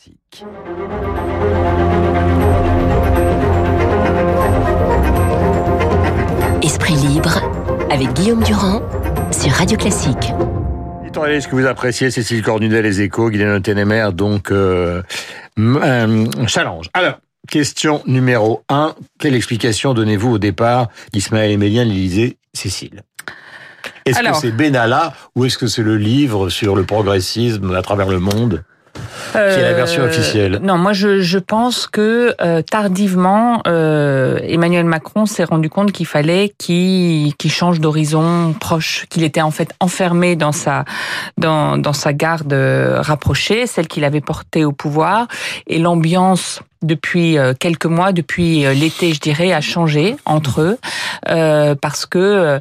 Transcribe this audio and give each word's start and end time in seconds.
Classique. 0.00 0.44
Esprit 6.62 6.94
libre 6.94 7.42
avec 7.90 8.12
Guillaume 8.14 8.42
Durand 8.42 8.82
sur 9.30 9.52
Radio 9.52 9.76
Classique. 9.76 10.32
Est-ce 11.26 11.48
que 11.48 11.54
vous 11.54 11.66
appréciez 11.66 12.10
Cécile 12.10 12.42
Cornudet, 12.42 12.80
les 12.80 13.02
échos, 13.02 13.28
Guylaine 13.28 13.60
Tenemer, 13.60 14.08
donc 14.14 14.50
euh, 14.52 15.02
euh, 15.58 16.26
challenge. 16.46 16.88
Alors, 16.94 17.18
question 17.50 18.02
numéro 18.06 18.62
un. 18.70 18.94
Quelle 19.18 19.34
explication 19.34 19.92
donnez-vous 19.92 20.32
au 20.32 20.38
départ 20.38 20.88
d'Ismaël 21.12 21.50
Emélien, 21.50 21.84
l'Élysée, 21.84 22.38
Cécile? 22.54 23.02
Est-ce 24.06 24.20
que 24.20 24.34
c'est 24.34 24.52
Benalla 24.52 25.12
ou 25.36 25.44
est-ce 25.44 25.58
que 25.58 25.66
c'est 25.66 25.82
le 25.82 25.96
livre 25.96 26.48
sur 26.48 26.74
le 26.74 26.84
progressisme 26.84 27.74
à 27.74 27.82
travers 27.82 28.08
le 28.08 28.18
monde? 28.18 28.64
Qui 29.32 29.38
est 29.38 29.62
la 29.62 29.72
version 29.72 30.02
officielle. 30.02 30.60
Non, 30.62 30.78
moi 30.78 30.92
je, 30.92 31.20
je 31.20 31.38
pense 31.38 31.86
que 31.86 32.34
euh, 32.40 32.62
tardivement, 32.62 33.62
euh, 33.66 34.38
Emmanuel 34.42 34.84
Macron 34.84 35.26
s'est 35.26 35.44
rendu 35.44 35.68
compte 35.68 35.92
qu'il 35.92 36.06
fallait 36.06 36.52
qu'il 36.58 37.34
qu'il 37.36 37.50
change 37.50 37.80
d'horizon 37.80 38.54
proche, 38.58 39.06
qu'il 39.08 39.24
était 39.24 39.42
en 39.42 39.50
fait 39.50 39.72
enfermé 39.80 40.36
dans 40.36 40.52
sa 40.52 40.84
dans, 41.38 41.76
dans 41.76 41.92
sa 41.92 42.12
garde 42.12 42.52
rapprochée, 42.52 43.66
celle 43.66 43.88
qu'il 43.88 44.04
avait 44.04 44.20
portée 44.20 44.64
au 44.64 44.72
pouvoir, 44.72 45.26
et 45.66 45.78
l'ambiance 45.78 46.60
depuis 46.82 47.36
euh, 47.36 47.52
quelques 47.58 47.86
mois, 47.86 48.12
depuis 48.12 48.64
euh, 48.64 48.72
l'été, 48.72 49.12
je 49.12 49.20
dirais, 49.20 49.52
a 49.52 49.60
changé 49.60 50.16
entre 50.24 50.62
eux 50.62 50.78
euh, 51.28 51.74
parce 51.74 52.06
que 52.06 52.58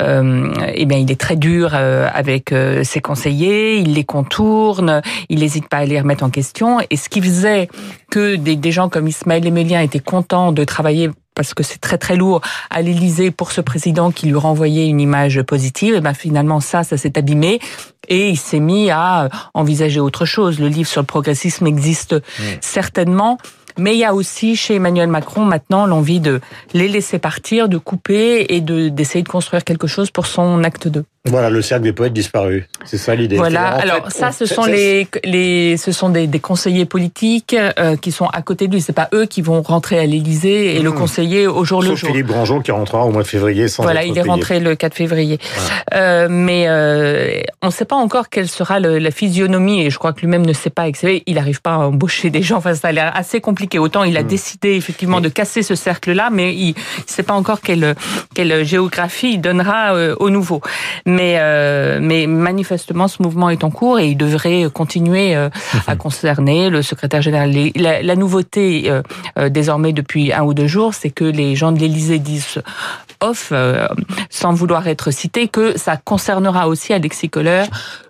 euh, 0.00 0.52
eh 0.74 0.84
bien, 0.86 0.98
il 0.98 1.10
est 1.10 1.20
très 1.20 1.36
dur 1.36 1.74
avec 1.74 2.54
ses 2.82 3.00
conseillers, 3.00 3.78
il 3.78 3.94
les 3.94 4.04
contourne, 4.04 5.02
il 5.28 5.40
n'hésite 5.40 5.68
pas 5.68 5.78
à 5.78 5.84
les 5.84 6.00
remettre 6.00 6.24
en 6.24 6.30
question. 6.30 6.78
Et 6.90 6.96
ce 6.96 7.08
qui 7.08 7.22
faisait 7.22 7.68
que 8.10 8.36
des, 8.36 8.56
des 8.56 8.72
gens 8.72 8.88
comme 8.88 9.08
Ismaël 9.08 9.46
Emélien 9.46 9.80
étaient 9.80 9.98
contents 9.98 10.52
de 10.52 10.64
travailler 10.64 11.10
parce 11.34 11.54
que 11.54 11.62
c'est 11.62 11.80
très 11.80 11.98
très 11.98 12.16
lourd 12.16 12.40
à 12.70 12.82
l'Élysée 12.82 13.30
pour 13.30 13.52
ce 13.52 13.60
président 13.60 14.10
qui 14.10 14.26
lui 14.26 14.36
renvoyait 14.36 14.86
une 14.86 15.00
image 15.00 15.42
positive. 15.42 15.94
Et 15.94 16.00
ben 16.00 16.14
finalement 16.14 16.60
ça, 16.60 16.84
ça 16.84 16.96
s'est 16.96 17.18
abîmé 17.18 17.60
et 18.08 18.28
il 18.28 18.38
s'est 18.38 18.60
mis 18.60 18.90
à 18.90 19.28
envisager 19.54 20.00
autre 20.00 20.24
chose. 20.24 20.60
Le 20.60 20.68
livre 20.68 20.88
sur 20.88 21.00
le 21.00 21.06
progressisme 21.06 21.66
existe 21.66 22.16
certainement. 22.60 23.38
Mais 23.78 23.94
il 23.94 23.98
y 23.98 24.04
a 24.04 24.14
aussi 24.14 24.56
chez 24.56 24.76
Emmanuel 24.76 25.08
Macron 25.08 25.44
maintenant 25.44 25.86
l'envie 25.86 26.20
de 26.20 26.40
les 26.72 26.88
laisser 26.88 27.18
partir, 27.18 27.68
de 27.68 27.78
couper 27.78 28.46
et 28.54 28.60
de 28.60 28.88
d'essayer 28.88 29.22
de 29.22 29.28
construire 29.28 29.64
quelque 29.64 29.86
chose 29.86 30.10
pour 30.10 30.26
son 30.26 30.62
acte 30.64 30.88
2. 30.88 31.04
Voilà, 31.26 31.48
le 31.48 31.62
cercle 31.62 31.84
des 31.84 31.94
poètes 31.94 32.12
disparu. 32.12 32.68
C'est 32.84 32.98
ça 32.98 33.14
l'idée. 33.14 33.36
Voilà. 33.36 33.68
Alors 33.68 34.12
ça, 34.12 34.30
ce 34.30 34.44
sont 34.44 34.66
les, 34.66 35.08
les, 35.24 35.78
ce 35.78 35.90
sont 35.90 36.10
des, 36.10 36.26
des 36.26 36.38
conseillers 36.38 36.84
politiques 36.84 37.56
euh, 37.78 37.96
qui 37.96 38.12
sont 38.12 38.26
à 38.26 38.42
côté 38.42 38.68
de 38.68 38.74
lui. 38.74 38.82
C'est 38.82 38.92
pas 38.92 39.08
eux 39.14 39.24
qui 39.24 39.40
vont 39.40 39.62
rentrer 39.62 39.98
à 39.98 40.04
l'Élysée 40.04 40.76
et 40.76 40.82
le 40.82 40.90
mmh. 40.90 40.94
conseiller 40.94 41.46
au 41.46 41.64
jour 41.64 41.80
le 41.80 41.94
jour. 41.94 42.10
Philippe 42.10 42.26
Grandjean 42.26 42.60
qui 42.60 42.72
rentrera 42.72 43.06
au 43.06 43.10
mois 43.10 43.22
de 43.22 43.26
février 43.26 43.68
sans 43.68 43.84
Voilà, 43.84 44.04
il 44.04 44.18
est 44.18 44.22
rentré 44.22 44.60
le 44.60 44.74
4 44.74 44.92
février. 44.92 45.38
Euh, 45.94 46.28
mais 46.28 46.66
euh, 46.68 47.40
on 47.62 47.68
ne 47.68 47.72
sait 47.72 47.86
pas 47.86 47.96
encore 47.96 48.28
quelle 48.28 48.48
sera 48.48 48.78
le, 48.78 48.98
la 48.98 49.10
physionomie 49.10 49.80
et 49.80 49.88
je 49.88 49.98
crois 49.98 50.12
que 50.12 50.20
lui-même 50.20 50.44
ne 50.44 50.52
sait 50.52 50.68
pas. 50.68 50.88
Il 51.26 51.34
n'arrive 51.36 51.62
pas 51.62 51.72
à 51.72 51.78
embaucher 51.78 52.28
des 52.28 52.42
gens. 52.42 52.58
Enfin, 52.58 52.74
ça 52.74 52.88
a 52.88 52.92
l'air 52.92 53.16
assez 53.16 53.40
compliqué. 53.40 53.78
Autant 53.78 54.04
il 54.04 54.18
a 54.18 54.22
mmh. 54.22 54.26
décidé 54.26 54.72
effectivement 54.74 55.22
de 55.22 55.30
casser 55.30 55.62
ce 55.62 55.74
cercle-là, 55.74 56.28
mais 56.30 56.54
il 56.54 56.74
ne 56.74 56.74
sait 57.06 57.22
pas 57.22 57.32
encore 57.32 57.62
quelle, 57.62 57.94
quelle 58.34 58.62
géographie 58.62 59.32
il 59.32 59.40
donnera 59.40 59.94
euh, 59.94 60.14
au 60.18 60.28
nouveau. 60.28 60.60
Mais, 61.06 61.13
euh, 61.20 61.98
mais 62.00 62.26
manifestement, 62.26 63.08
ce 63.08 63.22
mouvement 63.22 63.50
est 63.50 63.64
en 63.64 63.70
cours 63.70 63.98
et 63.98 64.08
il 64.08 64.16
devrait 64.16 64.66
continuer 64.72 65.34
euh, 65.34 65.48
à 65.86 65.96
concerner 65.96 66.70
le 66.70 66.82
secrétaire 66.82 67.22
général. 67.22 67.52
La, 67.76 68.02
la 68.02 68.16
nouveauté, 68.16 68.90
euh, 68.90 69.48
désormais 69.48 69.92
depuis 69.92 70.32
un 70.32 70.42
ou 70.42 70.54
deux 70.54 70.66
jours, 70.66 70.94
c'est 70.94 71.10
que 71.10 71.24
les 71.24 71.56
gens 71.56 71.72
de 71.72 71.78
l'Élysée 71.78 72.18
disent 72.18 72.62
off, 73.20 73.52
sans 74.28 74.52
vouloir 74.52 74.86
être 74.86 75.10
cités, 75.10 75.48
que 75.48 75.78
ça 75.78 75.96
concernera 75.96 76.68
aussi 76.68 76.92
Alexis 76.92 77.30
Kohler, 77.30 77.64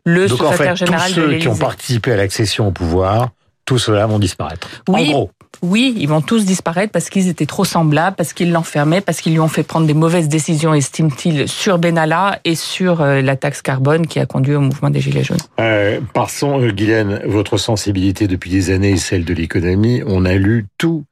le 0.04 0.26
Donc 0.26 0.38
secrétaire 0.38 0.72
en 0.72 0.76
fait, 0.76 0.86
général 0.86 1.08
tous 1.08 1.14
ceux 1.14 1.28
de 1.28 1.38
qui 1.38 1.48
ont 1.48 1.56
participé 1.56 2.12
à 2.12 2.16
l'accession 2.16 2.68
au 2.68 2.72
pouvoir, 2.72 3.30
tous 3.64 3.78
ceux-là 3.78 4.06
vont 4.06 4.18
disparaître. 4.18 4.68
Oui. 4.88 5.08
En 5.08 5.12
gros. 5.12 5.30
Oui, 5.66 5.94
ils 5.96 6.08
vont 6.08 6.20
tous 6.20 6.44
disparaître 6.44 6.92
parce 6.92 7.08
qu'ils 7.08 7.28
étaient 7.28 7.46
trop 7.46 7.64
semblables, 7.64 8.16
parce 8.16 8.34
qu'ils 8.34 8.52
l'enfermaient, 8.52 9.00
parce 9.00 9.22
qu'ils 9.22 9.32
lui 9.32 9.40
ont 9.40 9.48
fait 9.48 9.62
prendre 9.62 9.86
des 9.86 9.94
mauvaises 9.94 10.28
décisions, 10.28 10.74
estime-t-il, 10.74 11.48
sur 11.48 11.78
Benalla 11.78 12.38
et 12.44 12.54
sur 12.54 13.00
euh, 13.00 13.22
la 13.22 13.34
taxe 13.36 13.62
carbone 13.62 14.06
qui 14.06 14.20
a 14.20 14.26
conduit 14.26 14.54
au 14.54 14.60
mouvement 14.60 14.90
des 14.90 15.00
Gilets 15.00 15.24
jaunes. 15.24 15.38
Euh, 15.60 16.00
passons, 16.12 16.60
euh, 16.60 16.70
Guylaine, 16.70 17.22
votre 17.24 17.56
sensibilité 17.56 18.28
depuis 18.28 18.50
des 18.50 18.68
années 18.68 18.92
est 18.92 18.96
celle 18.98 19.24
de 19.24 19.32
l'économie. 19.32 20.02
On 20.06 20.26
a 20.26 20.34
lu 20.34 20.66
tout. 20.76 21.06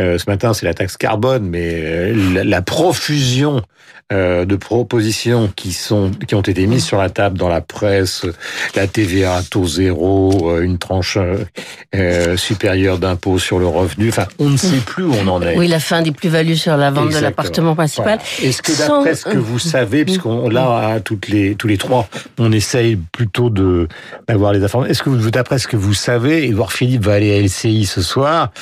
Euh, 0.00 0.18
ce 0.18 0.28
matin, 0.28 0.54
c'est 0.54 0.66
la 0.66 0.74
taxe 0.74 0.96
carbone, 0.96 1.48
mais 1.48 1.72
euh, 1.74 2.44
la, 2.44 2.62
profusion 2.62 3.62
euh, 4.10 4.46
de 4.46 4.56
propositions 4.56 5.52
qui 5.54 5.74
sont 5.74 6.10
qui 6.26 6.34
ont 6.34 6.40
été 6.40 6.66
mises 6.66 6.82
sur 6.82 6.96
la 6.96 7.10
table 7.10 7.36
dans 7.36 7.50
la 7.50 7.60
presse, 7.60 8.24
la 8.74 8.86
TVA 8.86 9.34
à 9.34 9.42
taux 9.42 9.66
zéro, 9.66 10.50
euh, 10.50 10.62
une 10.62 10.78
tranche 10.78 11.18
euh, 11.94 12.36
supérieure 12.38 12.96
d'impôt 12.96 13.38
sur 13.38 13.58
le 13.58 13.66
revenu. 13.66 14.08
Enfin, 14.08 14.26
on 14.38 14.48
ne 14.48 14.56
sait 14.56 14.78
plus 14.78 15.04
où 15.04 15.12
on 15.12 15.28
en 15.28 15.42
est. 15.42 15.58
Oui, 15.58 15.68
la 15.68 15.78
fin 15.78 16.00
des 16.00 16.12
plus-values 16.12 16.56
sur 16.56 16.78
la 16.78 16.90
vente 16.90 17.08
Exactement. 17.08 17.20
de 17.20 17.24
l'appartement 17.24 17.74
principal. 17.74 18.18
Voilà. 18.18 18.48
Est-ce 18.48 18.62
que 18.62 18.72
d'après 18.78 19.14
Sans... 19.14 19.30
ce 19.30 19.34
que 19.34 19.38
vous 19.38 19.58
savez, 19.58 20.06
puisqu'on 20.06 20.48
là 20.48 20.94
à 20.94 21.00
toutes 21.00 21.28
les 21.28 21.54
tous 21.54 21.68
les 21.68 21.76
trois, 21.76 22.08
on 22.38 22.50
essaye 22.50 22.96
plutôt 22.96 23.50
de 23.50 23.88
d'avoir 24.26 24.54
les 24.54 24.64
informations. 24.64 24.90
Est-ce 24.90 25.02
que 25.02 25.10
vous 25.10 25.30
d'après 25.30 25.58
ce 25.58 25.68
que 25.68 25.76
vous 25.76 25.92
savez, 25.92 26.46
Edouard 26.46 26.72
Philippe 26.72 27.04
va 27.04 27.12
aller 27.12 27.34
à 27.34 27.42
LCI 27.42 27.84
ce 27.84 28.00
soir 28.00 28.52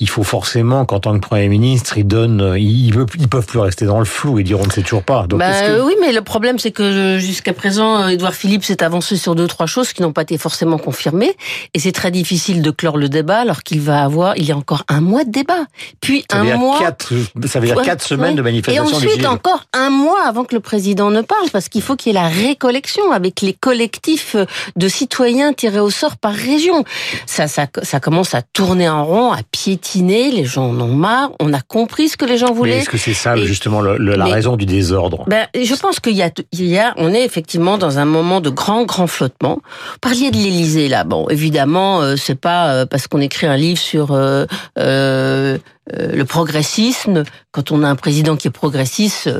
il 0.00 0.08
faut 0.08 0.22
forcément 0.22 0.84
qu'en 0.84 1.00
tant 1.00 1.18
que 1.18 1.26
Premier 1.26 1.48
ministre, 1.48 1.98
il 1.98 2.06
donne, 2.06 2.54
ils, 2.56 2.94
ils 3.18 3.28
peuvent 3.28 3.46
plus 3.46 3.58
rester 3.58 3.84
dans 3.84 3.98
le 3.98 4.04
flou 4.04 4.38
et 4.38 4.44
dire 4.44 4.60
on 4.60 4.66
ne 4.66 4.70
sait 4.70 4.82
toujours 4.82 5.02
pas. 5.02 5.26
Donc, 5.26 5.40
bah, 5.40 5.60
que... 5.60 5.80
Oui, 5.80 5.94
mais 6.00 6.12
le 6.12 6.22
problème 6.22 6.58
c'est 6.58 6.70
que 6.70 7.18
jusqu'à 7.18 7.52
présent, 7.52 8.06
Édouard 8.06 8.34
Philippe 8.34 8.64
s'est 8.64 8.82
avancé 8.84 9.16
sur 9.16 9.34
deux 9.34 9.48
trois 9.48 9.66
choses 9.66 9.92
qui 9.92 10.02
n'ont 10.02 10.12
pas 10.12 10.22
été 10.22 10.38
forcément 10.38 10.78
confirmées 10.78 11.36
et 11.74 11.80
c'est 11.80 11.92
très 11.92 12.10
difficile 12.10 12.62
de 12.62 12.70
clore 12.70 12.96
le 12.96 13.08
débat 13.08 13.38
alors 13.38 13.62
qu'il 13.62 13.80
va 13.80 14.04
avoir, 14.04 14.36
il 14.36 14.44
y 14.44 14.52
a 14.52 14.56
encore 14.56 14.84
un 14.88 15.00
mois 15.00 15.24
de 15.24 15.30
débat, 15.30 15.64
puis 16.00 16.24
ça 16.30 16.38
un 16.38 16.56
mois, 16.56 16.78
quatre, 16.78 17.12
ça 17.46 17.58
veut 17.58 17.66
dire 17.66 17.82
quatre 17.82 18.04
semaines 18.04 18.30
ouais. 18.30 18.36
de 18.36 18.42
manifestation. 18.42 18.84
Et 18.84 18.94
ensuite 18.94 19.26
encore 19.26 19.64
un 19.72 19.90
mois 19.90 20.22
avant 20.24 20.44
que 20.44 20.54
le 20.54 20.60
président 20.60 21.10
ne 21.10 21.22
parle 21.22 21.50
parce 21.50 21.68
qu'il 21.68 21.82
faut 21.82 21.96
qu'il 21.96 22.12
y 22.12 22.16
ait 22.16 22.20
la 22.20 22.28
récollection 22.28 23.10
avec 23.10 23.40
les 23.40 23.52
collectifs 23.52 24.36
de 24.76 24.88
citoyens 24.88 25.52
tirés 25.52 25.80
au 25.80 25.90
sort 25.90 26.16
par 26.16 26.34
région. 26.34 26.84
Ça, 27.26 27.48
ça, 27.48 27.66
ça 27.82 27.98
commence 27.98 28.34
à 28.34 28.42
tourner 28.42 28.88
en 28.88 29.04
rond, 29.04 29.32
à 29.32 29.40
piétiner 29.50 29.87
les 29.96 30.44
gens 30.44 30.70
en 30.70 30.80
ont 30.80 30.94
marre, 30.94 31.30
on 31.40 31.52
a 31.52 31.60
compris 31.60 32.08
ce 32.08 32.16
que 32.16 32.24
les 32.24 32.38
gens 32.38 32.52
voulaient. 32.52 32.72
Mais 32.72 32.78
est-ce 32.78 32.88
que 32.88 32.98
c'est 32.98 33.14
ça 33.14 33.36
et, 33.36 33.44
justement 33.44 33.80
le, 33.80 33.96
le, 33.96 34.16
la 34.16 34.24
mais, 34.24 34.32
raison 34.32 34.56
du 34.56 34.66
désordre? 34.66 35.24
Ben, 35.26 35.46
Je 35.54 35.74
pense 35.74 36.00
qu'il 36.00 36.16
y 36.16 36.22
a, 36.22 36.30
il 36.52 36.66
y 36.66 36.78
a, 36.78 36.94
on 36.96 37.12
est 37.12 37.24
effectivement 37.24 37.78
dans 37.78 37.98
un 37.98 38.04
moment 38.04 38.40
de 38.40 38.50
grand, 38.50 38.84
grand 38.84 39.06
flottement. 39.06 39.60
Vous 39.92 39.98
parliez 40.00 40.30
de 40.30 40.36
l'Élysée 40.36 40.88
là, 40.88 41.04
bon, 41.04 41.28
évidemment, 41.28 42.00
euh, 42.02 42.16
c'est 42.16 42.38
pas 42.38 42.70
euh, 42.70 42.86
parce 42.86 43.06
qu'on 43.08 43.20
écrit 43.20 43.46
un 43.46 43.56
livre 43.56 43.78
sur 43.78 44.08
euh, 44.12 44.46
le 44.76 46.24
progressisme, 46.24 47.24
quand 47.50 47.72
on 47.72 47.82
a 47.82 47.88
un 47.88 47.96
président 47.96 48.36
qui 48.36 48.48
est 48.48 48.52
progressiste 48.52 49.30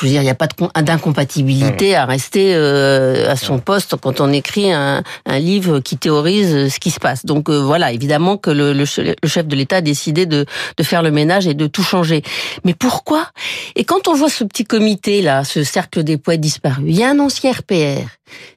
je 0.00 0.06
veux 0.06 0.12
dire, 0.12 0.22
il 0.22 0.24
n'y 0.24 0.30
a 0.30 0.34
pas 0.34 0.48
d'incompatibilité 0.80 1.94
à 1.94 2.06
rester 2.06 2.54
euh, 2.54 3.30
à 3.30 3.36
son 3.36 3.58
poste 3.58 3.96
quand 3.96 4.20
on 4.20 4.32
écrit 4.32 4.72
un, 4.72 5.02
un, 5.26 5.38
livre 5.38 5.80
qui 5.80 5.98
théorise 5.98 6.72
ce 6.72 6.80
qui 6.80 6.90
se 6.90 6.98
passe. 6.98 7.26
Donc 7.26 7.50
euh, 7.50 7.58
voilà, 7.58 7.92
évidemment 7.92 8.38
que 8.38 8.50
le, 8.50 8.72
le, 8.72 8.84
chef 8.86 9.46
de 9.46 9.54
l'État 9.54 9.76
a 9.76 9.80
décidé 9.82 10.24
de, 10.24 10.46
de, 10.76 10.82
faire 10.82 11.02
le 11.02 11.10
ménage 11.10 11.46
et 11.46 11.54
de 11.54 11.66
tout 11.66 11.82
changer. 11.82 12.22
Mais 12.64 12.72
pourquoi? 12.72 13.26
Et 13.76 13.84
quand 13.84 14.08
on 14.08 14.14
voit 14.14 14.30
ce 14.30 14.44
petit 14.44 14.64
comité 14.64 15.20
là, 15.20 15.44
ce 15.44 15.64
cercle 15.64 16.02
des 16.02 16.16
poètes 16.16 16.40
disparus, 16.40 16.86
il 16.88 16.96
y 16.96 17.04
a 17.04 17.10
un 17.10 17.18
ancien 17.18 17.52
RPR, 17.52 18.08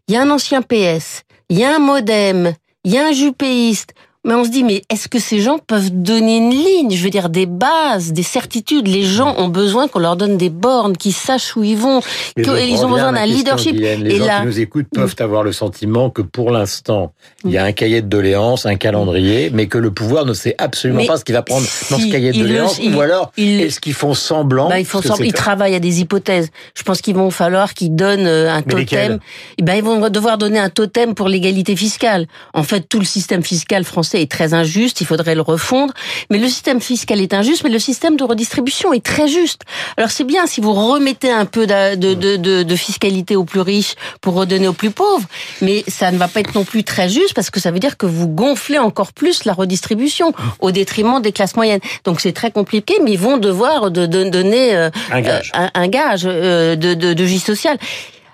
il 0.08 0.14
y 0.14 0.16
a 0.16 0.22
un 0.22 0.30
ancien 0.30 0.62
PS, 0.62 1.24
il 1.50 1.60
y 1.60 1.66
a 1.66 1.76
un 1.76 1.80
MoDem, 1.80 2.54
il 2.86 2.94
y 2.94 2.98
a 2.98 3.08
un 3.08 3.12
jupéiste. 3.12 3.94
Mais 4.26 4.34
on 4.36 4.46
se 4.46 4.50
dit, 4.50 4.64
mais 4.64 4.82
est-ce 4.90 5.10
que 5.10 5.20
ces 5.20 5.40
gens 5.42 5.58
peuvent 5.60 5.90
donner 5.92 6.38
une 6.38 6.52
ligne? 6.52 6.92
Je 6.92 7.04
veux 7.04 7.10
dire, 7.10 7.28
des 7.28 7.46
bases, 7.46 8.14
des 8.14 8.24
certitudes. 8.24 8.88
Les 8.88 9.04
gens 9.04 9.36
ont 9.38 9.50
besoin 9.50 9.90
qu'on 9.90 10.00
leur 10.00 10.16
donne 10.16 10.38
des 10.38 10.50
bornes, 10.50 10.96
qu'ils 10.96 11.12
sachent 11.14 11.58
où 11.58 11.64
ils 11.64 11.76
vont. 11.76 12.00
Ils 12.38 12.86
ont 12.86 12.90
besoin 12.90 13.12
d'un 13.12 13.26
leadership. 13.26 13.74
Guylaine, 13.76 14.02
les 14.04 14.16
Et 14.16 14.18
gens 14.20 14.26
là, 14.26 14.40
qui 14.40 14.46
nous 14.46 14.60
écoutent 14.62 14.88
peuvent 14.94 15.16
avoir 15.20 15.44
le 15.44 15.52
sentiment 15.52 16.10
que 16.10 16.22
pour 16.22 16.52
l'instant, 16.52 17.12
il 17.44 17.52
y 17.52 17.58
a 17.58 17.66
un 17.66 17.74
cahier 17.74 18.02
de 18.02 18.08
doléances, 18.08 18.66
un 18.66 18.76
calendrier, 18.78 19.50
mais 19.54 19.68
que 19.68 19.78
le 19.78 19.92
pouvoir 19.92 20.26
ne 20.26 20.34
sait 20.34 20.56
absolument 20.58 21.02
Mais 21.02 21.08
pas 21.08 21.18
ce 21.18 21.26
qu'il 21.26 21.36
va 21.36 21.42
prendre 21.42 21.66
dans 21.92 21.98
ce 21.98 22.04
si, 22.04 22.10
cahier 22.10 22.32
de 22.32 22.38
le- 22.38 22.44
doléances. 22.48 22.80
ou 22.80 23.02
alors, 23.02 23.34
il- 23.36 23.60
est-ce 23.60 23.82
qu'ils 23.82 23.94
font 23.94 24.14
semblant 24.14 24.70
bah, 24.70 24.80
ils 24.80 24.86
font 24.86 25.02
semblant- 25.02 25.26
ils 25.26 25.34
travaillent 25.34 25.76
à 25.76 25.82
des 25.82 26.00
hypothèses. 26.00 26.50
Je 26.78 26.84
pense 26.84 27.02
qu'il 27.02 27.16
vont 27.16 27.30
falloir 27.30 27.74
qu'ils 27.74 27.94
donnent 27.94 28.26
euh, 28.28 28.54
un 28.54 28.62
totem. 28.62 29.20
Eh 29.58 29.64
ben, 29.64 29.74
ils 29.76 29.84
vont 29.84 30.10
devoir 30.10 30.38
donner 30.38 30.60
un 30.60 30.70
totem 30.70 31.14
pour 31.14 31.28
l'égalité 31.28 31.76
fiscale. 31.76 32.26
En 32.54 32.64
fait, 32.64 32.88
tout 32.88 33.00
le 33.00 33.06
système 33.06 33.44
fiscal 33.44 33.84
français 33.84 34.13
français 34.14 34.22
est 34.22 34.32
très 34.32 34.54
injuste, 34.54 35.02
il 35.02 35.08
faudrait 35.08 35.36
le 35.36 35.42
refondre. 35.42 35.94
Mais 36.30 36.38
le 36.38 36.48
système 36.48 36.82
fiscal 36.82 37.20
est 37.20 37.34
injuste, 37.34 37.64
mais 37.64 37.70
le 37.70 37.80
système 37.80 38.16
de 38.16 38.24
redistribution 38.24 38.94
est 38.94 39.04
très 39.04 39.28
juste. 39.28 39.62
Alors 39.98 40.12
c'est 40.12 40.24
bien 40.24 40.46
si 40.46 40.62
vous 40.62 40.74
remettez 40.74 41.32
un 41.32 41.46
peu 41.46 41.66
de, 41.66 41.96
de, 41.96 42.14
de, 42.14 42.64
de, 42.64 42.76
fiscalité 42.76 43.36
aux 43.36 43.46
plus 43.46 43.62
riches 43.62 43.96
pour 44.22 44.34
redonner 44.34 44.68
aux 44.68 44.74
plus 44.74 44.92
pauvres, 44.92 45.26
mais 45.62 45.84
ça 45.88 46.12
ne 46.12 46.18
va 46.18 46.28
pas 46.28 46.40
être 46.40 46.56
non 46.56 46.66
plus 46.66 46.84
très 46.84 47.10
juste 47.10 47.34
parce 47.34 47.50
que 47.50 47.60
ça 47.60 47.72
veut 47.72 47.80
dire 47.80 47.98
que 47.98 48.06
vous 48.06 48.28
gonflez 48.28 48.78
encore 48.78 49.14
plus 49.14 49.46
la 49.46 49.54
redistribution 49.54 50.34
au 50.60 50.72
détriment 50.72 51.22
des 51.22 51.32
classes 51.32 51.56
moyennes. 51.56 51.82
Donc 52.04 52.22
c'est 52.22 52.34
très 52.34 52.52
compliqué, 52.52 52.96
mais 53.04 53.14
ils 53.14 53.20
vont 53.20 53.38
devoir 53.38 53.92
de, 53.92 54.06
donner 54.06 54.76
euh, 54.76 54.90
un 55.12 55.22
gage, 55.22 55.52
euh, 55.56 55.68
un, 55.74 55.88
gage 55.88 56.24
euh, 56.26 56.76
de, 56.76 56.94
de, 56.94 57.14
de 57.14 57.26
justice 57.26 57.46
sociale. 57.46 57.78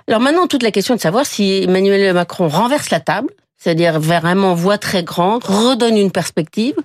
Alors 0.07 0.21
maintenant, 0.21 0.47
toute 0.47 0.63
la 0.63 0.71
question 0.71 0.95
est 0.95 0.97
de 0.97 1.01
savoir 1.01 1.25
si 1.25 1.63
Emmanuel 1.63 2.13
Macron 2.13 2.47
renverse 2.47 2.89
la 2.89 2.99
table, 2.99 3.29
c'est-à-dire 3.59 3.99
vraiment 3.99 4.55
voix 4.55 4.77
très 4.77 5.03
grande, 5.03 5.43
redonne 5.43 5.97
une 5.97 6.11
perspective, 6.11 6.75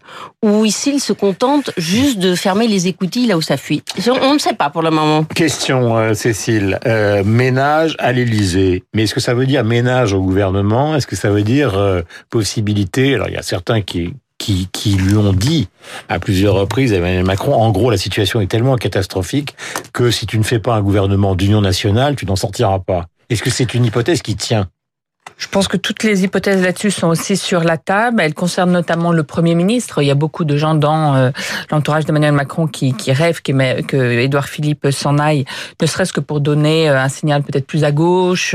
ou 0.42 0.64
ici 0.64 0.92
il 0.94 1.00
se 1.00 1.12
contente 1.12 1.70
juste 1.76 2.18
de 2.18 2.34
fermer 2.34 2.66
les 2.66 2.88
écoutilles 2.88 3.26
là 3.26 3.36
où 3.36 3.42
ça 3.42 3.56
fuit. 3.56 3.82
On 4.06 4.34
ne 4.34 4.38
sait 4.38 4.54
pas 4.54 4.70
pour 4.70 4.82
le 4.82 4.90
moment. 4.90 5.24
Question, 5.24 5.96
euh, 5.96 6.14
Cécile. 6.14 6.78
Euh, 6.86 7.22
ménage 7.24 7.94
à 7.98 8.12
l'Élysée. 8.12 8.84
Mais 8.94 9.04
est-ce 9.04 9.14
que 9.14 9.20
ça 9.20 9.34
veut 9.34 9.46
dire 9.46 9.64
ménage 9.64 10.12
au 10.12 10.20
gouvernement? 10.20 10.96
Est-ce 10.96 11.06
que 11.06 11.16
ça 11.16 11.30
veut 11.30 11.42
dire 11.42 11.78
euh, 11.78 12.02
possibilité? 12.30 13.14
Alors 13.14 13.28
il 13.28 13.34
y 13.34 13.38
a 13.38 13.42
certains 13.42 13.80
qui, 13.80 14.12
qui, 14.38 14.68
qui 14.72 14.94
lui 14.94 15.16
ont 15.16 15.32
dit 15.32 15.68
à 16.08 16.18
plusieurs 16.18 16.54
reprises, 16.54 16.92
Emmanuel 16.92 17.24
Macron, 17.24 17.54
en 17.54 17.70
gros, 17.70 17.90
la 17.90 17.96
situation 17.96 18.40
est 18.40 18.46
tellement 18.46 18.76
catastrophique 18.76 19.54
que 19.92 20.10
si 20.10 20.26
tu 20.26 20.38
ne 20.38 20.42
fais 20.44 20.58
pas 20.58 20.74
un 20.74 20.82
gouvernement 20.82 21.34
d'union 21.36 21.60
nationale, 21.60 22.16
tu 22.16 22.26
n'en 22.26 22.36
sortiras 22.36 22.80
pas. 22.80 23.06
Est-ce 23.30 23.42
que 23.42 23.50
c'est 23.50 23.74
une 23.74 23.84
hypothèse 23.84 24.22
qui 24.22 24.36
tient? 24.36 24.66
Je 25.36 25.48
pense 25.48 25.68
que 25.68 25.76
toutes 25.76 26.04
les 26.04 26.24
hypothèses 26.24 26.62
là-dessus 26.62 26.90
sont 26.90 27.08
aussi 27.08 27.36
sur 27.36 27.64
la 27.64 27.76
table. 27.76 28.20
Elles 28.20 28.34
concernent 28.34 28.70
notamment 28.70 29.12
le 29.12 29.24
Premier 29.24 29.54
ministre. 29.54 30.00
Il 30.00 30.06
y 30.06 30.10
a 30.10 30.14
beaucoup 30.14 30.44
de 30.44 30.56
gens 30.56 30.74
dans 30.74 31.14
euh, 31.14 31.30
l'entourage 31.70 32.04
d'Emmanuel 32.04 32.32
Macron 32.32 32.66
qui, 32.66 32.94
qui 32.94 33.12
rêvent 33.12 33.42
que 33.42 34.18
Édouard 34.18 34.48
Philippe 34.48 34.88
s'en 34.90 35.18
aille, 35.18 35.44
ne 35.80 35.86
serait-ce 35.86 36.12
que 36.12 36.20
pour 36.20 36.40
donner 36.40 36.88
euh, 36.88 37.00
un 37.00 37.08
signal 37.08 37.42
peut-être 37.42 37.66
plus 37.66 37.84
à 37.84 37.90
gauche 37.90 38.54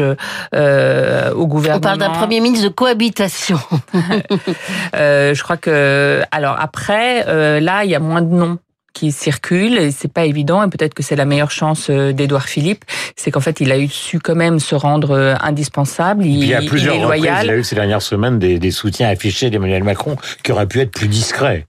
euh, 0.56 1.34
au 1.34 1.48
gouvernement. 1.48 1.94
On 1.94 1.98
parle 1.98 2.00
d'un 2.00 2.18
Premier 2.18 2.40
ministre 2.40 2.70
de 2.70 2.74
cohabitation. 2.74 3.60
euh, 4.96 5.34
je 5.34 5.44
crois 5.44 5.58
que... 5.58 6.22
Alors 6.32 6.56
après, 6.60 7.60
là, 7.60 7.84
il 7.84 7.92
y 7.92 7.96
a 7.96 8.00
moins 8.00 8.22
de 8.22 8.34
noms 8.34 8.58
qui 9.00 9.14
circulent 9.14 9.78
et 9.78 9.92
c'est 9.92 10.12
pas 10.12 10.26
évident 10.26 10.62
et 10.62 10.70
peut-être 10.70 10.94
que 10.94 11.04
c'est 11.04 11.16
la 11.16 11.24
meilleure 11.24 11.52
chance 11.52 11.88
euh, 11.90 12.12
d'Édouard 12.12 12.50
Philippe, 12.50 12.84
c'est 13.16 13.32
qu'en 13.32 13.40
fait 13.40 13.62
il 13.62 13.72
a 13.72 13.80
eu 13.80 13.88
su 13.88 14.20
quand 14.20 14.36
même 14.36 14.60
se 14.60 14.76
rendre 14.76 15.12
euh, 15.12 15.36
indispensable. 15.40 16.26
Il, 16.26 16.44
il, 16.44 16.54
a 16.54 16.62
plusieurs 16.62 16.96
il 16.96 17.00
est 17.00 17.04
loyal. 17.04 17.46
il 17.46 17.50
a 17.50 17.56
eu 17.56 17.64
ces 17.64 17.76
dernières 17.76 18.02
semaines 18.02 18.40
des, 18.40 18.60
des 18.60 18.72
soutiens 18.72 19.08
affichés 19.08 19.50
d'Emmanuel 19.50 19.86
Macron 19.86 20.18
qui 20.44 20.52
auraient 20.52 20.68
pu 20.68 20.82
être 20.82 20.92
plus 20.92 21.08
discrets. 21.08 21.66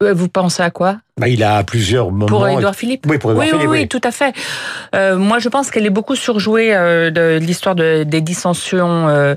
Euh, 0.00 0.14
vous 0.14 0.28
pensez 0.28 0.62
à 0.62 0.70
quoi? 0.70 0.98
Bah, 1.18 1.26
il 1.26 1.42
a 1.42 1.64
plusieurs 1.64 2.12
moments. 2.12 2.26
Pour 2.26 2.46
Édouard 2.46 2.76
Philippe? 2.76 3.04
Oui, 3.08 3.18
pour 3.18 3.32
Édouard 3.32 3.46
oui, 3.46 3.50
Philippe. 3.50 3.68
Oui, 3.68 3.78
oui, 3.80 3.88
tout 3.88 4.00
à 4.04 4.12
fait. 4.12 4.32
Euh, 4.94 5.16
moi, 5.18 5.40
je 5.40 5.48
pense 5.48 5.72
qu'elle 5.72 5.86
est 5.86 5.90
beaucoup 5.90 6.14
surjouée 6.14 6.72
euh, 6.72 7.10
de 7.10 7.44
l'histoire 7.44 7.74
de, 7.74 8.04
des 8.04 8.20
dissensions, 8.20 9.08
euh, 9.08 9.34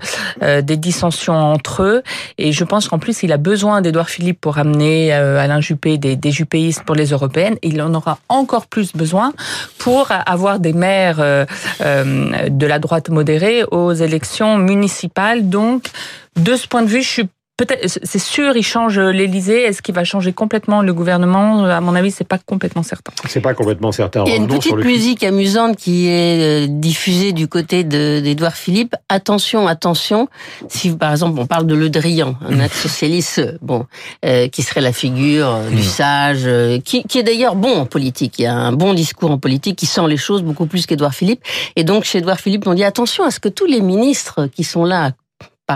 des 0.61 0.77
dissensions 0.77 1.33
entre 1.33 1.81
eux. 1.81 2.03
Et 2.37 2.51
je 2.51 2.63
pense 2.63 2.87
qu'en 2.87 2.99
plus, 2.99 3.23
il 3.23 3.31
a 3.31 3.37
besoin 3.37 3.81
d'Édouard 3.81 4.11
Philippe 4.11 4.39
pour 4.39 4.59
amener 4.59 5.11
Alain 5.11 5.61
Juppé 5.61 5.97
des, 5.97 6.15
des 6.15 6.29
juppéistes 6.29 6.83
pour 6.83 6.93
les 6.93 7.07
européennes. 7.07 7.55
Il 7.63 7.81
en 7.81 7.95
aura 7.95 8.19
encore 8.29 8.67
plus 8.67 8.93
besoin 8.93 9.33
pour 9.79 10.09
avoir 10.11 10.59
des 10.59 10.73
maires 10.73 11.17
de 11.79 12.65
la 12.67 12.77
droite 12.77 13.09
modérée 13.09 13.63
aux 13.71 13.93
élections 13.93 14.59
municipales. 14.59 15.49
Donc, 15.49 15.85
de 16.35 16.55
ce 16.55 16.67
point 16.67 16.83
de 16.83 16.87
vue, 16.87 17.01
je 17.01 17.09
suis 17.09 17.29
c'est 17.85 18.19
sûr, 18.19 18.55
il 18.55 18.63
change 18.63 18.99
l'Élysée. 18.99 19.63
Est-ce 19.63 19.81
qu'il 19.81 19.95
va 19.95 20.03
changer 20.03 20.33
complètement 20.33 20.81
le 20.81 20.93
gouvernement? 20.93 21.65
À 21.65 21.81
mon 21.81 21.95
avis, 21.95 22.11
c'est 22.11 22.27
pas 22.27 22.37
complètement 22.37 22.83
certain. 22.83 23.11
C'est 23.27 23.41
pas 23.41 23.53
complètement 23.53 23.91
certain. 23.91 24.23
Il 24.25 24.31
y 24.31 24.33
a 24.33 24.37
une 24.37 24.47
petite 24.47 24.75
musique 24.75 25.23
amusante 25.23 25.77
qui 25.77 26.07
est 26.07 26.65
euh, 26.65 26.67
diffusée 26.69 27.33
du 27.33 27.47
côté 27.47 27.83
d'Édouard 27.83 28.55
Philippe. 28.55 28.95
Attention, 29.09 29.67
attention. 29.67 30.27
Si 30.67 30.91
par 30.91 31.11
exemple 31.11 31.39
on 31.39 31.45
parle 31.45 31.65
de 31.65 31.75
Le 31.75 31.89
Drian, 31.89 32.35
un 32.47 32.59
acte 32.59 32.75
socialiste, 32.75 33.39
euh, 33.39 33.57
bon, 33.61 33.85
euh, 34.25 34.47
qui 34.47 34.63
serait 34.63 34.81
la 34.81 34.93
figure 34.93 35.59
du 35.69 35.77
hmm. 35.77 35.81
sage, 35.81 36.49
qui, 36.83 37.03
qui 37.03 37.19
est 37.19 37.23
d'ailleurs 37.23 37.55
bon 37.55 37.77
en 37.77 37.85
politique. 37.85 38.39
Il 38.39 38.43
y 38.43 38.47
a 38.47 38.55
un 38.55 38.71
bon 38.71 38.93
discours 38.93 39.31
en 39.31 39.37
politique 39.37 39.75
qui 39.75 39.85
sent 39.85 40.07
les 40.07 40.17
choses 40.17 40.43
beaucoup 40.43 40.65
plus 40.65 40.85
qu'Édouard 40.85 41.13
Philippe. 41.13 41.43
Et 41.75 41.83
donc 41.83 42.03
chez 42.03 42.19
Édouard 42.19 42.39
Philippe, 42.39 42.67
on 42.67 42.73
dit 42.73 42.83
attention 42.83 43.23
à 43.23 43.31
ce 43.31 43.39
que 43.39 43.49
tous 43.49 43.65
les 43.65 43.81
ministres 43.81 44.47
qui 44.47 44.63
sont 44.63 44.85
là 44.85 45.11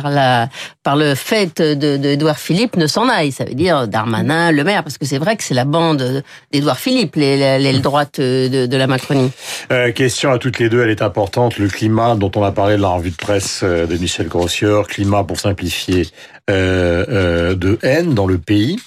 par 0.01 0.09
la 0.09 0.50
par 0.83 0.97
le 0.97 1.15
fait 1.15 1.62
de, 1.62 2.33
Philippe 2.36 2.75
ne 2.75 2.86
s'en 2.86 3.07
aille. 3.07 3.31
Ça 3.31 3.45
veut 3.45 3.53
dire 3.53 3.88
Darmanin, 3.88 4.51
Le 4.51 4.63
Maire, 4.65 4.83
parce 4.83 4.97
que 4.97 5.06
c'est 5.06 5.18
vrai 5.18 5.38
que 5.38 5.44
c'est 5.44 5.53
la 5.53 5.63
bande 5.63 6.24
d'Édouard 6.51 6.77
Philippe, 6.77 7.15
l'aile 7.15 7.81
droite 7.81 8.19
de, 8.19 8.65
de, 8.65 8.77
la 8.77 8.88
Macronie. 8.88 9.31
Euh, 9.71 9.94
question 9.94 10.31
à 10.31 10.38
toutes 10.38 10.59
les 10.59 10.68
deux, 10.68 10.81
elle 10.83 10.89
est 10.89 11.01
importante. 11.01 11.57
Le 11.57 11.69
climat 11.69 12.15
dont 12.15 12.31
on 12.36 12.44
a 12.44 12.51
parlé 12.51 12.75
dans 12.75 12.89
la 12.89 12.95
revue 12.95 13.12
de 13.12 13.15
presse 13.15 13.62
euh, 13.63 13.86
de 13.88 13.95
Michel 13.95 14.27
Grossieur, 14.27 14.88
climat 14.88 15.24
pour 15.24 15.39
simplifier 15.39 16.07
euh, 16.50 17.56
de 17.56 17.80
haine 17.81 18.13
dans 18.13 18.27
le 18.27 18.38
pays. 18.38 18.77